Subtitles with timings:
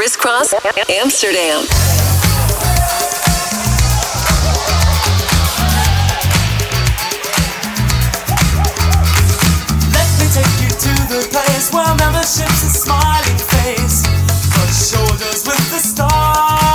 [0.00, 0.54] Crisscross
[0.88, 1.60] Amsterdam.
[9.92, 14.06] Let me take you to the place where membership's a smiling face,
[14.56, 16.69] but shoulders with the stars.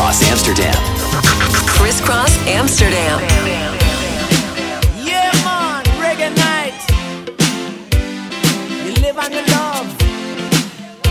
[0.00, 0.74] Crisscross Amsterdam.
[1.76, 3.20] Crisscross Amsterdam.
[4.96, 6.72] Yeah, man, reggae night.
[8.82, 9.86] You live on the love.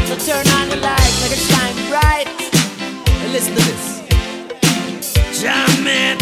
[0.08, 2.28] So turn on the light, make it shine bright.
[3.22, 5.40] And listen to this.
[5.40, 6.19] Jam it.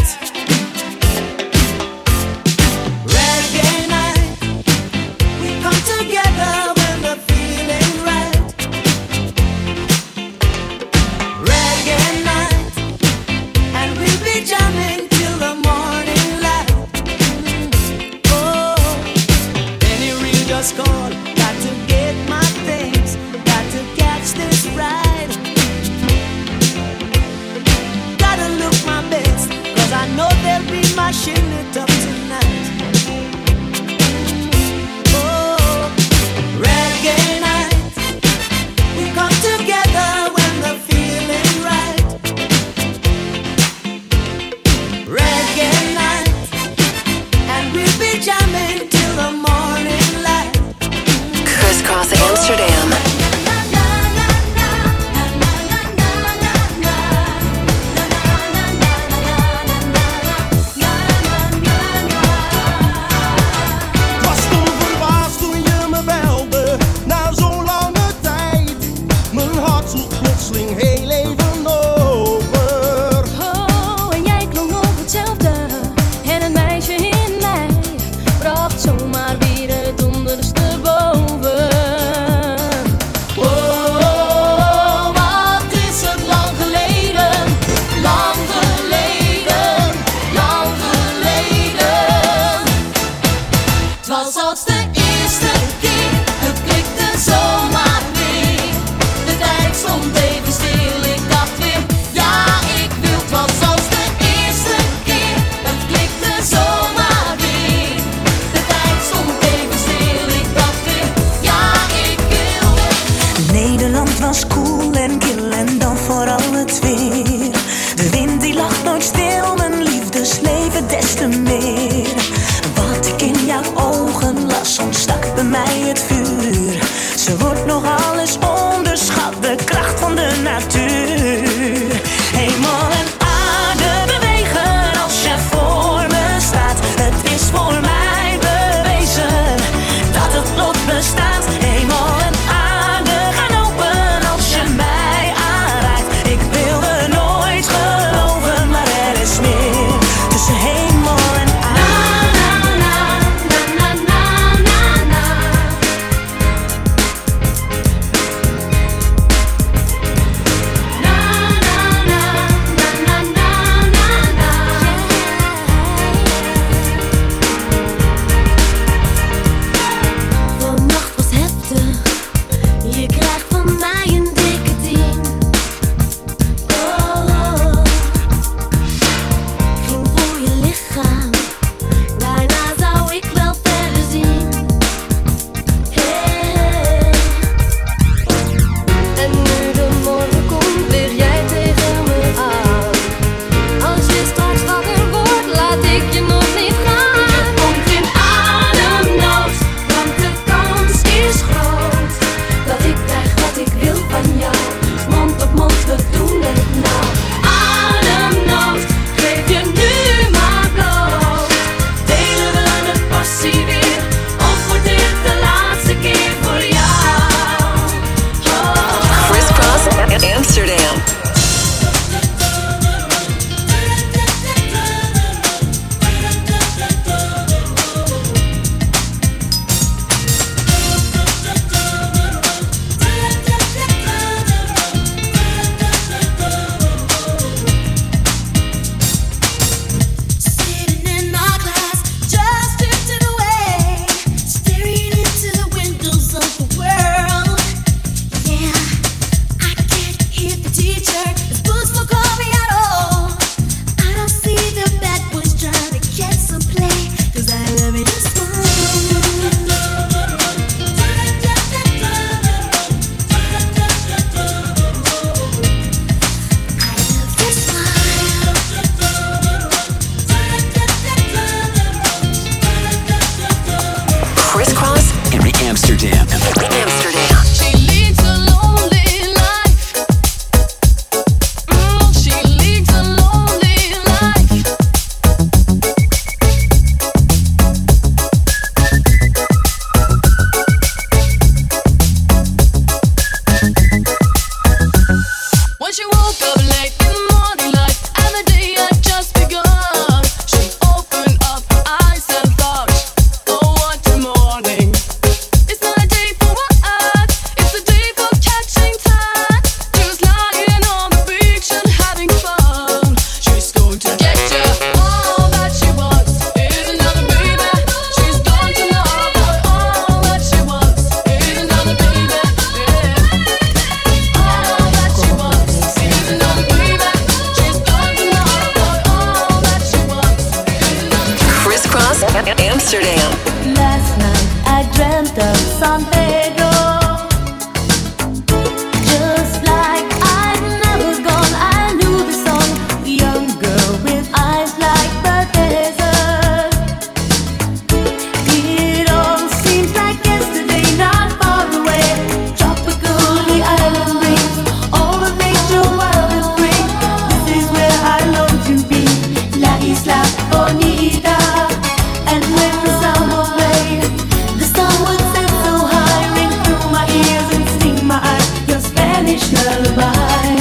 [369.66, 370.57] lullaby.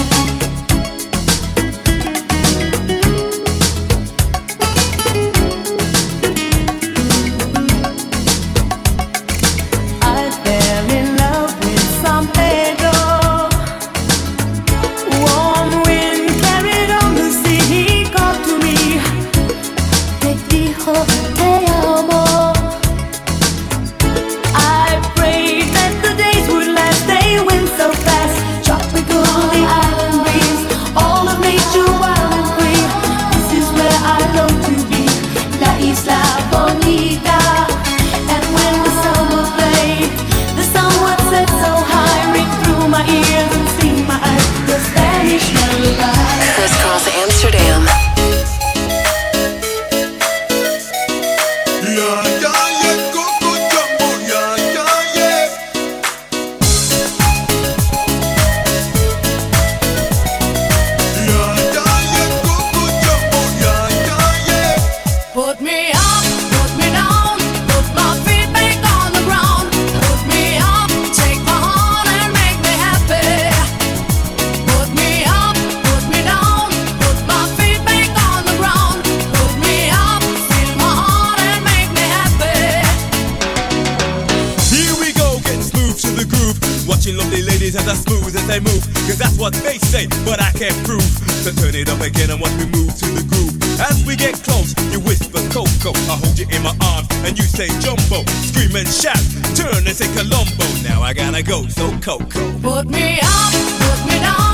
[99.54, 100.66] Turn and say Colombo.
[100.83, 102.52] Now I gotta go, so Coco.
[102.61, 104.46] Put me up, put me down.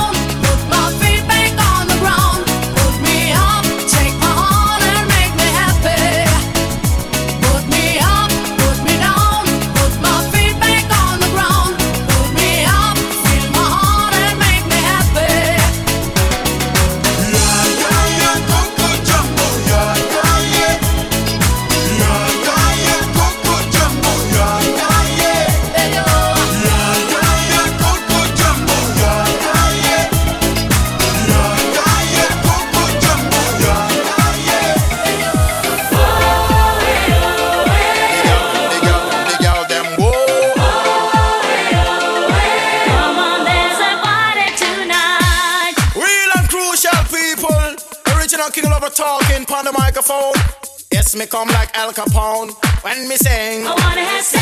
[51.22, 52.50] me come like Al Capone
[52.82, 53.64] when me sing.
[53.64, 54.41] I wanna have sex.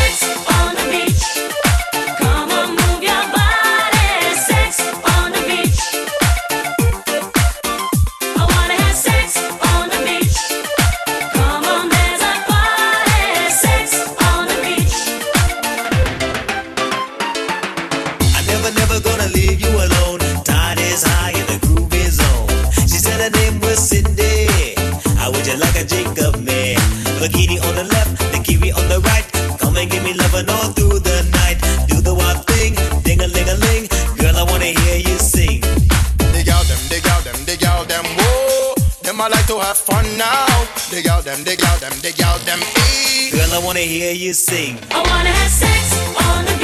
[40.90, 42.58] dig out them, dig out them, dig out them.
[43.30, 44.78] Girl, I wanna hear you sing.
[44.90, 46.59] I wanna have sex on the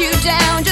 [0.00, 0.67] you down,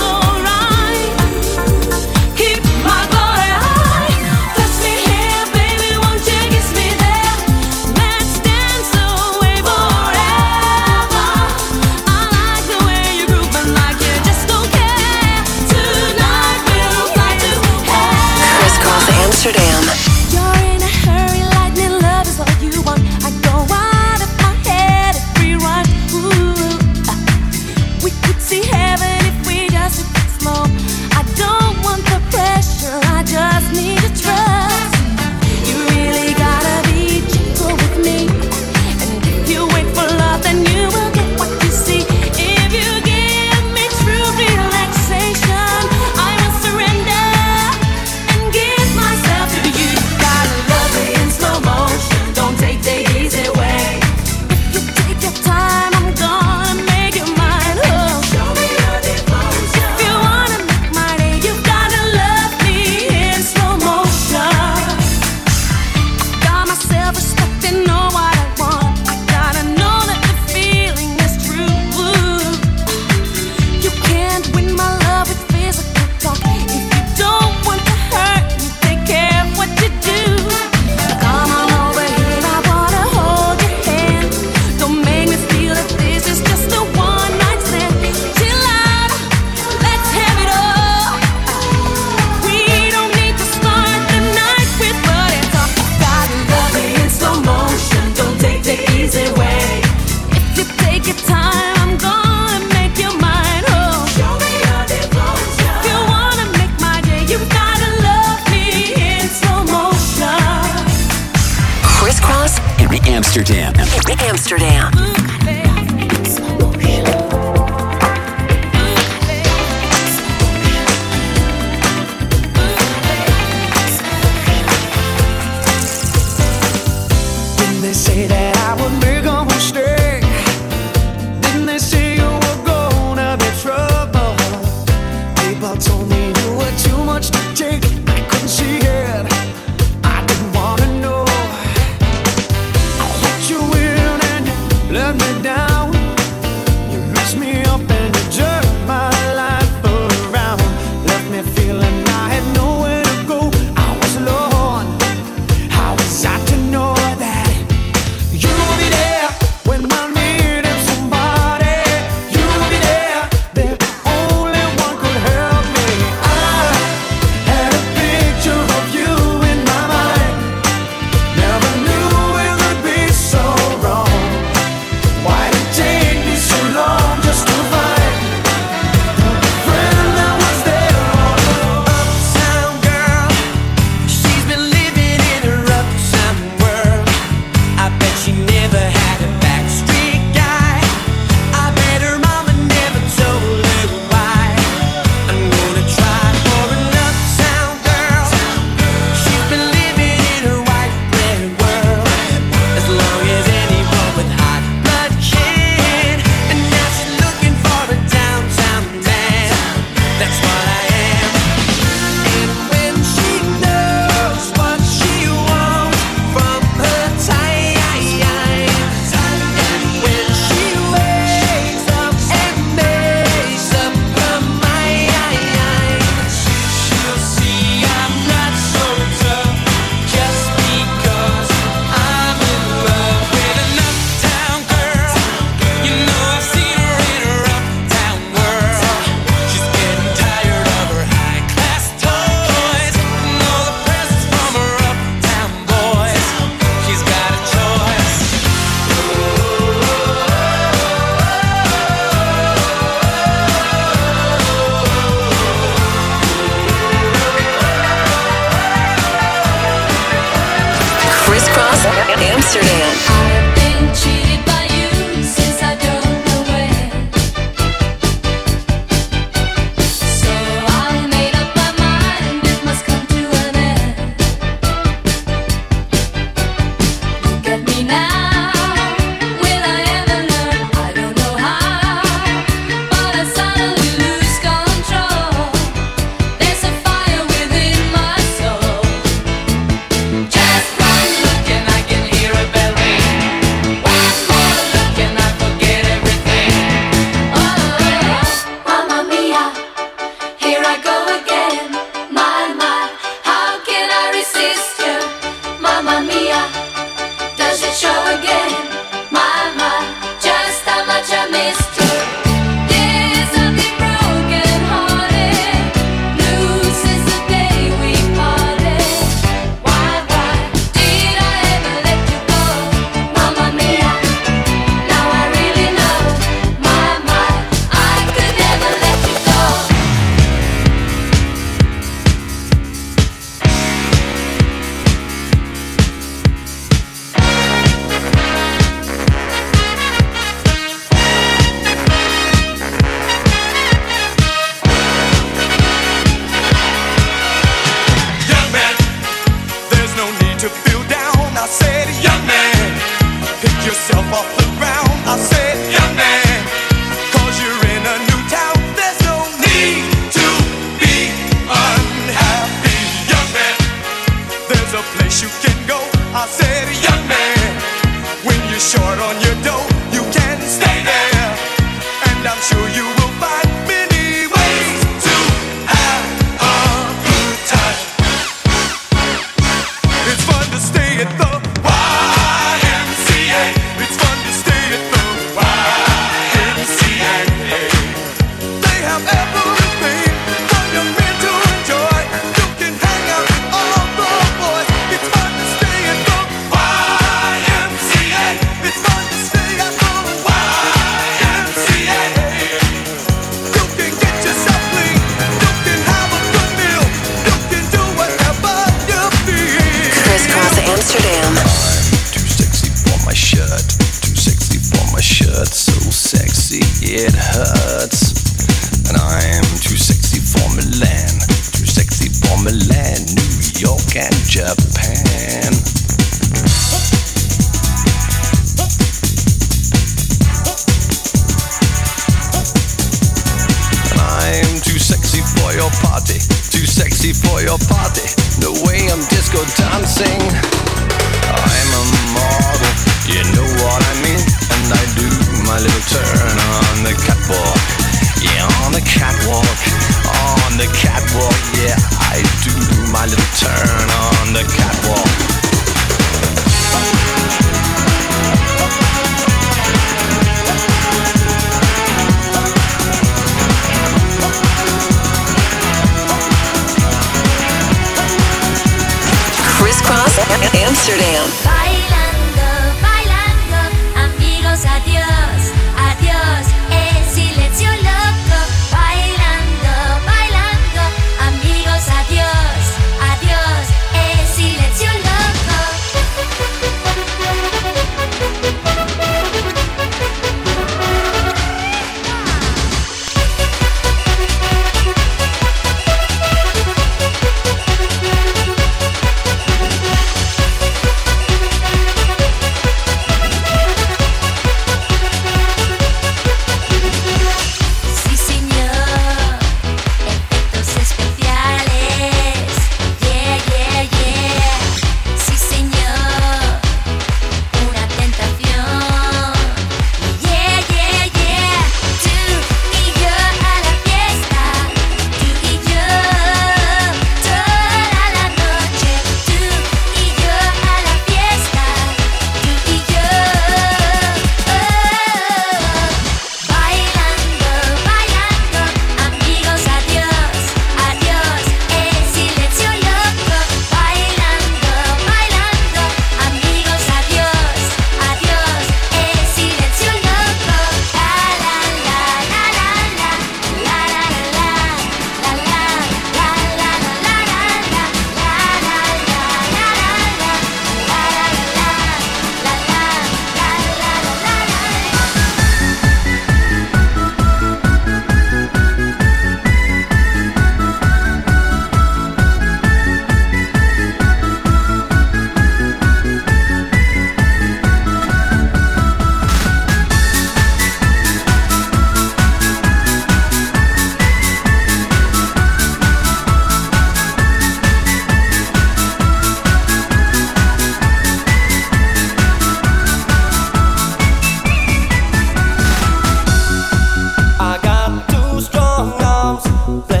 [599.65, 600.00] 不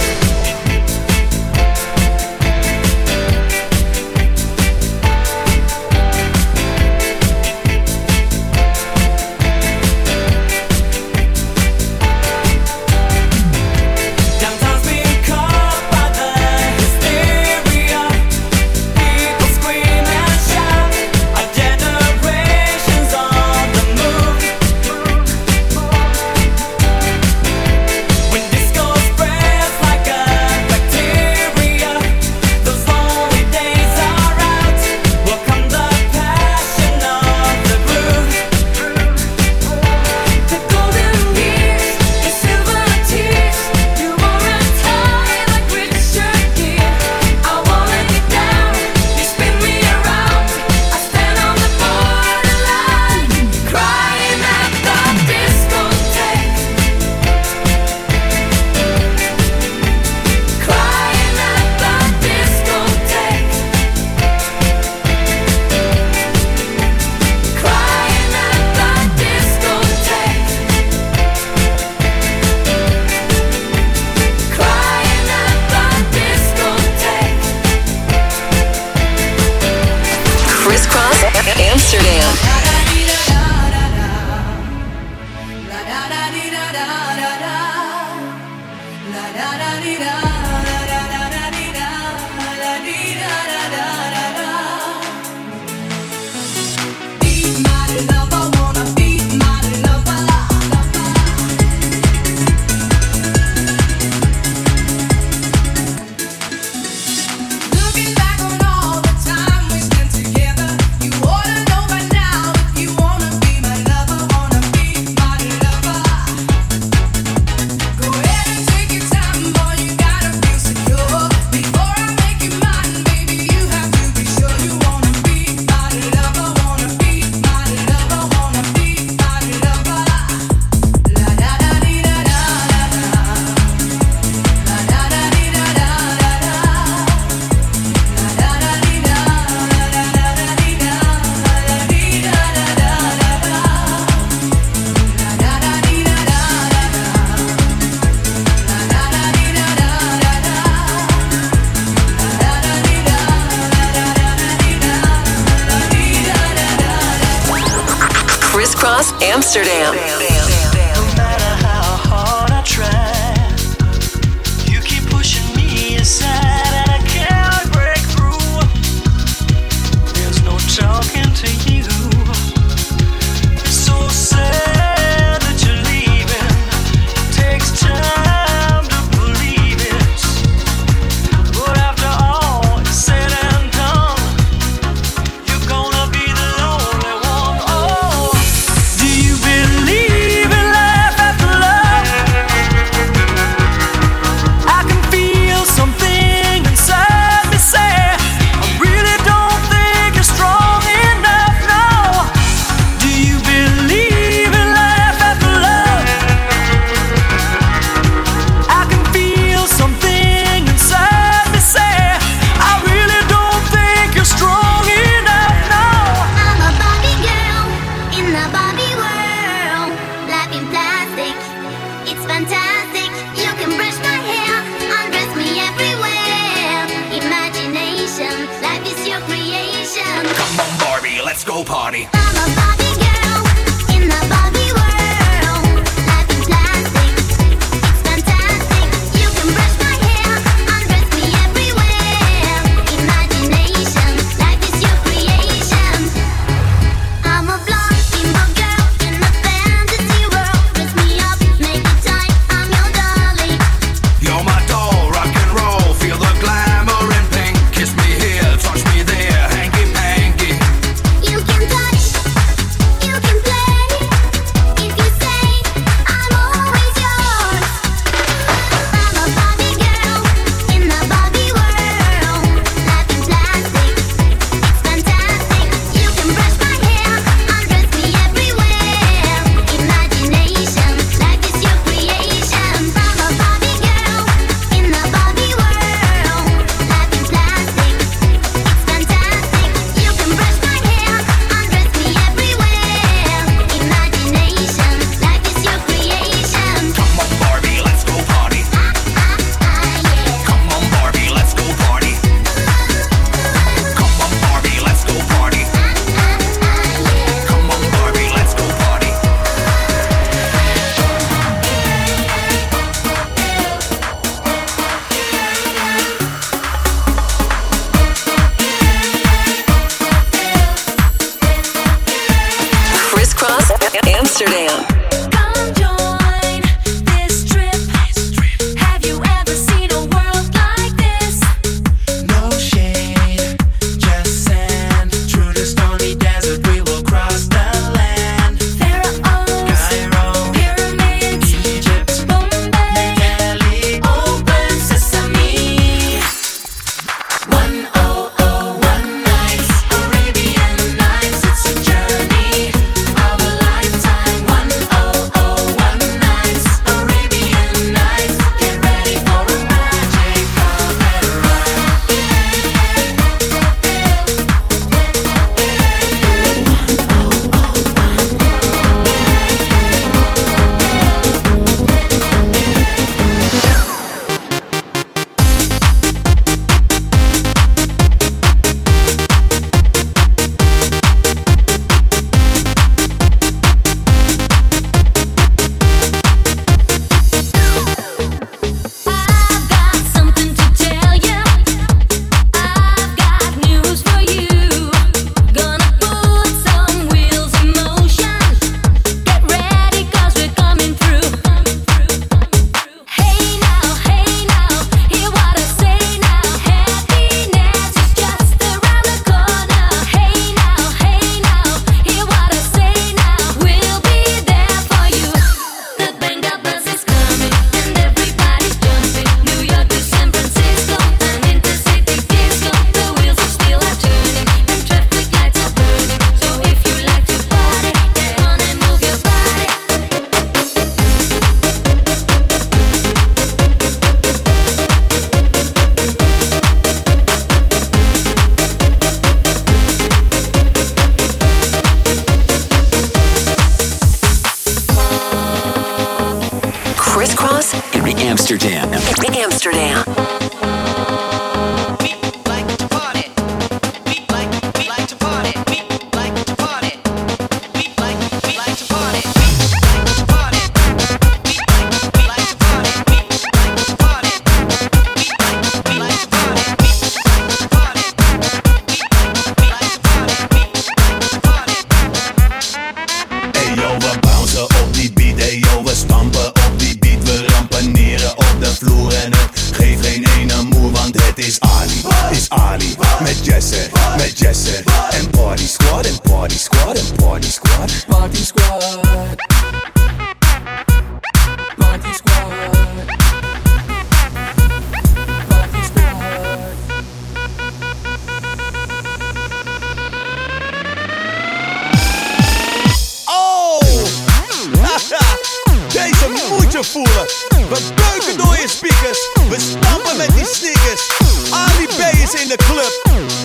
[511.50, 512.92] Ali B is in de club.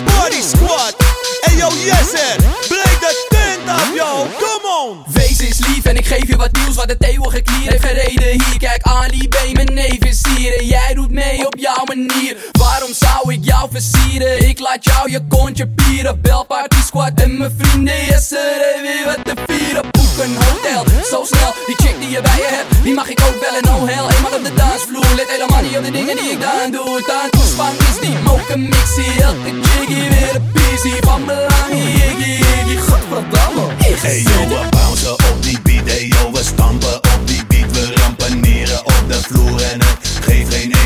[0.04, 0.94] Party squad.
[1.40, 2.36] en yo, yes hè.
[2.68, 4.26] Breek de tent af, yo.
[4.38, 5.12] Come on.
[5.12, 6.74] Wees eens lief en ik geef je wat nieuws.
[6.74, 8.58] Wat de eeuwige klier heeft gereden hier.
[8.58, 10.20] Kijk, Ali B, mijn neef is
[10.60, 12.36] jij doet mee op jouw manier.
[12.52, 14.48] Waarom zou ik jou versieren?
[14.48, 16.20] Ik laat jou je kontje pieren.
[16.20, 18.04] Bel party squad en mijn vrienden.
[18.04, 20.84] Yes, er weer wat te vieren een hotel.
[21.10, 23.64] Zo snel, die chick die je bij je hebt, die mag ik ook bellen.
[23.74, 25.14] Oh hell, eenmaal op de dansvloer.
[25.16, 27.02] Let helemaal niet op de dingen die ik dan doe.
[27.06, 29.22] Dan toespan is die mokermixie.
[29.22, 31.72] Elke jiggy weer een busy van belang.
[31.98, 33.64] jiggy, jiggy godverdamme.
[34.02, 35.86] Hey yo, we bouncen op die beat.
[35.86, 37.70] Hey yo, we stampen op die beat.
[37.72, 40.81] We rampeneren op de vloer en het geeft geen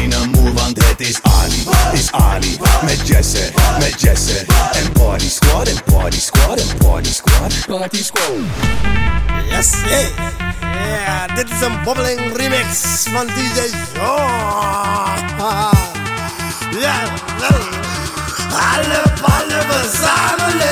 [1.93, 7.53] is Ali Met Jesse, met Jesse En Party Squad, en Party Squad, en Party Squad
[7.67, 8.31] Party Squad
[9.51, 10.09] Yes, hey
[10.61, 13.61] yeah, dit is een bobbeling remix van DJ
[13.95, 15.15] Ja,
[16.81, 17.09] Yeah,
[18.51, 20.65] alle ballen verzamelen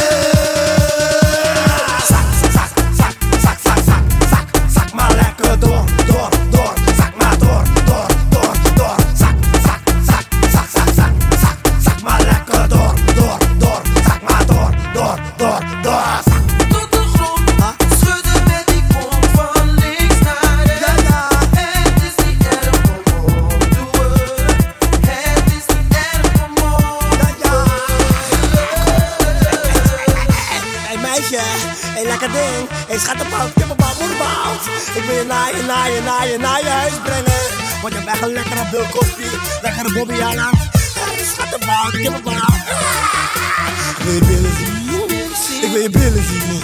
[2.06, 5.93] Zak, zak, zak, zak, zak, zak, zak, zak maar lekker door
[35.26, 37.32] naar je, naar je, naar je, naar je huis brengen.
[37.82, 39.30] Want je bent een lekkere bul koffie,
[39.62, 40.50] lekkere Bobby Anna.
[41.32, 42.54] Schattenbouw, kippenbouw.
[43.98, 46.62] Ik wil je billen zien, ik wil je billen zien.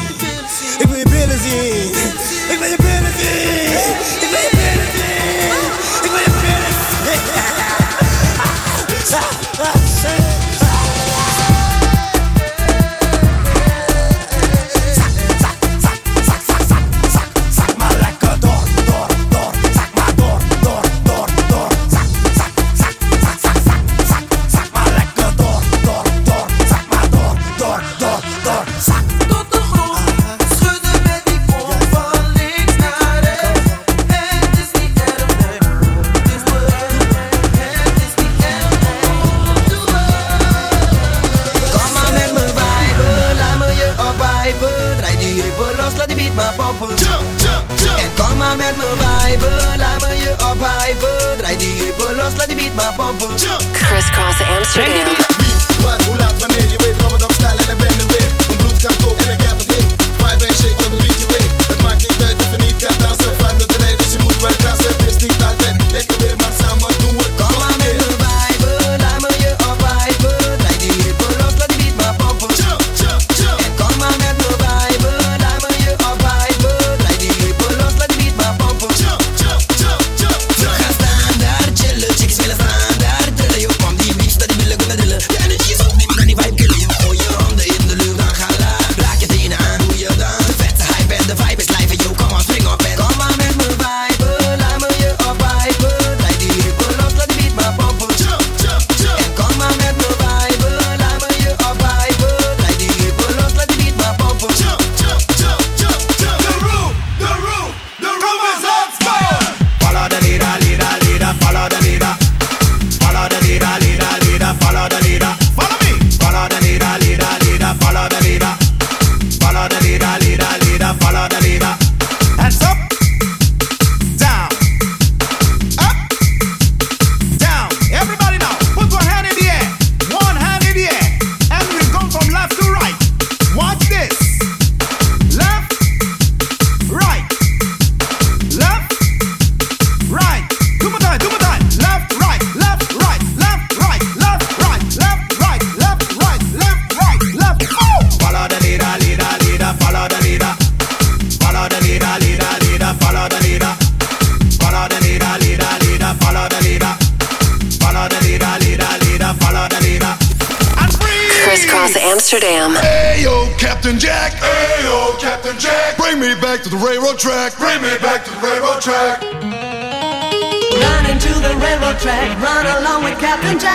[0.79, 1.93] Ik wil je billen zien,
[2.53, 3.81] ik wil je billen zien.
[4.21, 5.31] Ik wil je billen zien,
[6.03, 6.75] ik wil je billen
[9.71, 9.89] zien.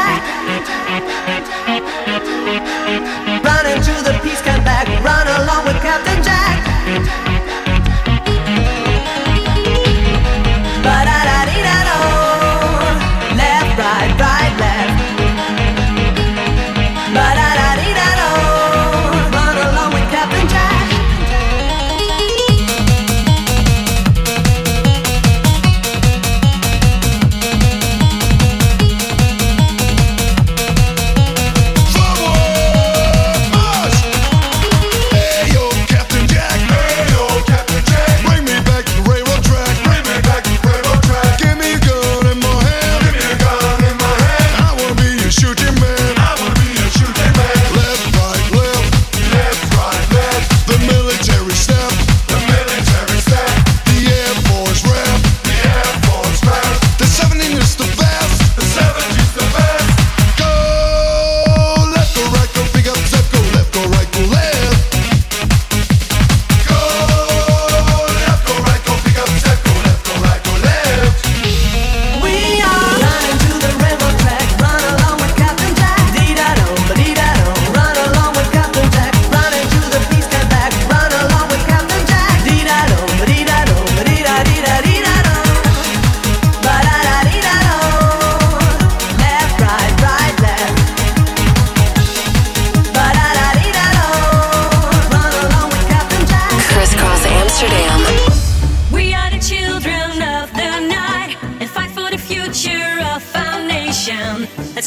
[0.05, 1.34] Bye.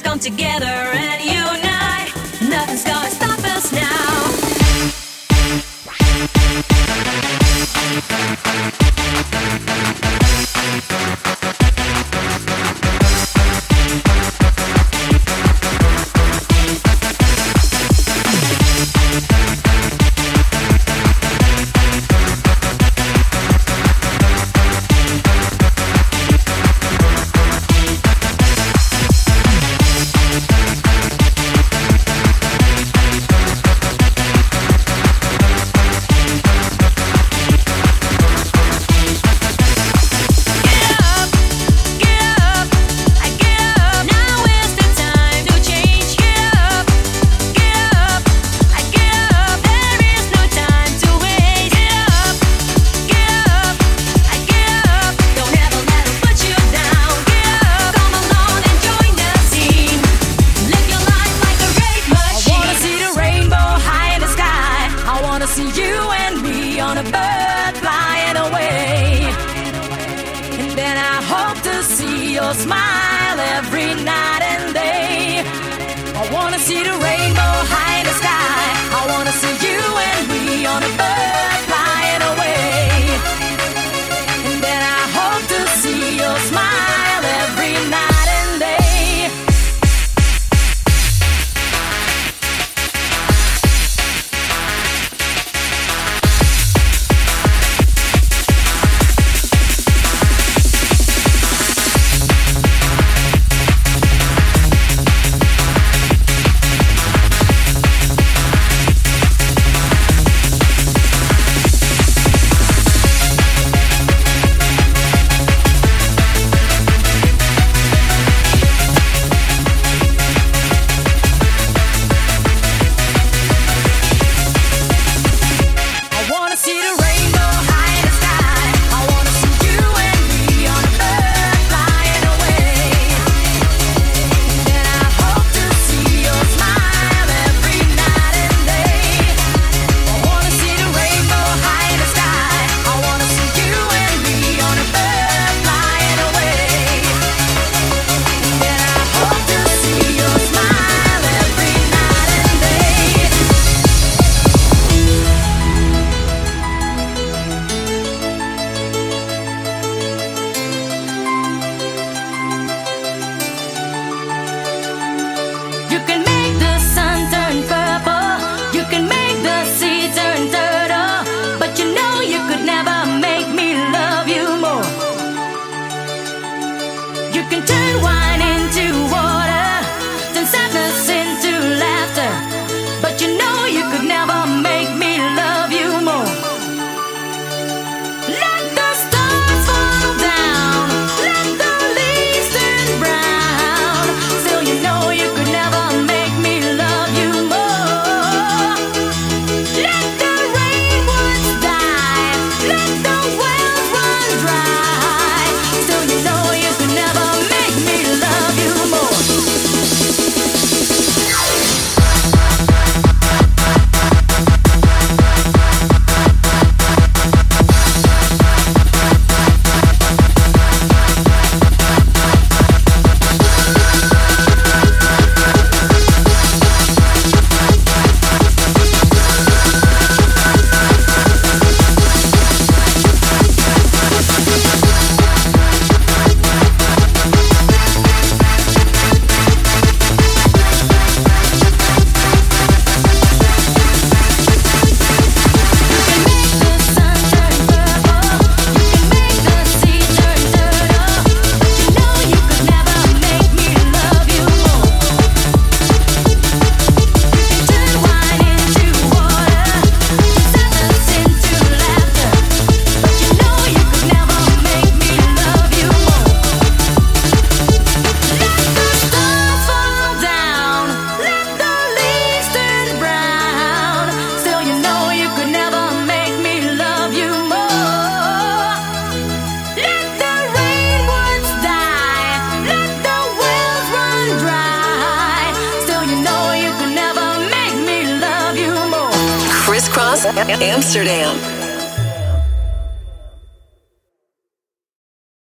[0.09, 2.11] Come together and unite.
[2.41, 3.99] Nothing's gonna stop us now.